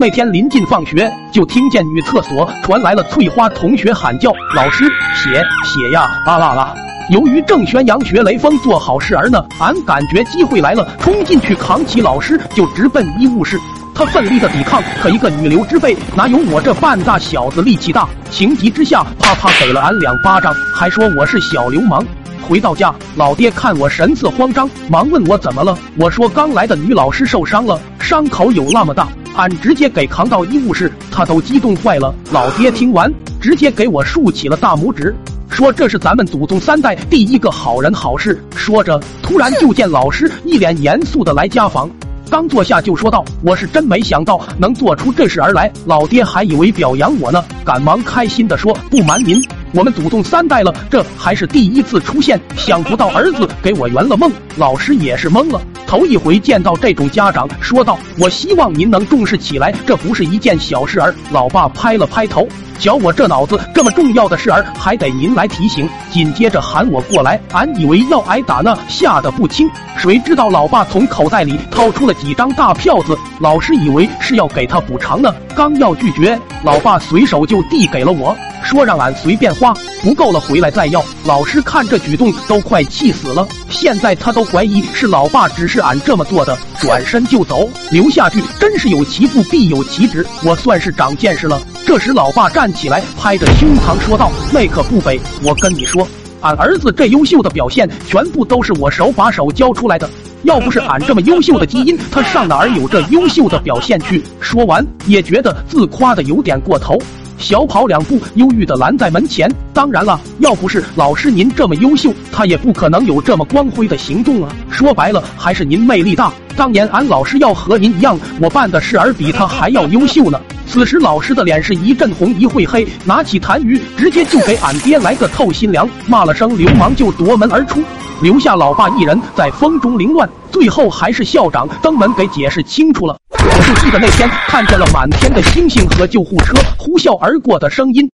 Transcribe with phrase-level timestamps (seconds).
[0.00, 5.30] 那天临近放学，就听见女厕所传来了翠花同学喊叫：“老师，写
[5.62, 6.74] 写呀！”啊啦啦。
[7.10, 13.60] 由于正宣扬学雷锋做好事儿呢，俺感觉机会来了，冲进去扛起老师就直奔医务室。
[13.94, 18.08] 他奋力的抵抗，可一个女流之辈哪有我这半大小子力气大？
[18.30, 22.02] 情急之下，啪啪给了俺两巴掌，还说我是小流氓。
[22.48, 25.76] 回到家，老爹看我神色慌张，忙问我怎么了。
[25.98, 29.06] 我说刚来的女老师受伤了，伤口有那么大，
[29.36, 32.14] 俺直接给扛到医务室，他都激动坏了。
[32.32, 35.14] 老爹听完，直接给我竖起了大拇指，
[35.48, 38.42] 说这是咱们祖宗三代第一个好人好事。
[38.54, 41.88] 说着，突然就见老师一脸严肃的来家访。
[42.28, 49.42] 刚坐下就说道：“我是真没想到能做出这事儿来，老爹还以为表扬我呢，赶忙开心的说：不瞒您，
[49.72, 62.46] 我们祖宗三代了，这还是第一次出现，想不到儿子给我圆了梦。”老师也是懵了，头一回见到这种家长，说道：“我希望您能重视起来，这不是一件小事儿。”老爸拍了拍头。
[62.78, 65.88] 瞧我这脑子，这么重要的事儿还得您来提醒。
[66.08, 69.68] 紧接着喊我过来，俺以为要挨打呢，吓得不轻。
[69.96, 78.34] 谁知道老爸从口袋里掏出了几张大票子，老师以为是要给他补偿呢，刚要拒绝，老爸随手就递给了我。
[78.62, 81.04] 说让俺随便花，不够了回来再要。
[81.24, 91.60] 老师看这举动都快气死了，现在他都怀疑是老爸指示俺这么做的，转身就走，留下句“真是有其父必有其子”，我算是长见识了。
[91.86, 96.06] 这时老爸站起来，拍着胸膛说道：“那可不呗，我跟你说，
[96.40, 100.08] 俺儿子这优秀的表现，全部都是我手把手教出来的。
[100.44, 106.96] 要不是俺这么优秀的基因，他上哪儿有这优秀的表现去？”说完，也觉得自夸的有点过头。
[107.40, 109.50] 小跑两步，忧郁的拦在门前。
[109.72, 114.52] 当然了，要不是老师您这么优秀，他也不可能有这么光辉的行动啊。
[114.70, 116.30] 说白了，还是您魅力大。
[116.54, 120.38] 当年俺老师要和您一样，我办的事儿比他还要优秀呢。
[120.66, 127.82] 此时老师的脸是一阵红一会黑，拿起痰盂，直接就给俺爹来个透心凉，骂了声流氓就夺门而出，
[128.20, 130.28] 留下老爸一人在风中凌乱。
[130.52, 133.16] 最后还是校长登门给解释清楚了。
[133.42, 138.10] 我就记得那天看见了满天的星星和救护车呼啸而过的声音。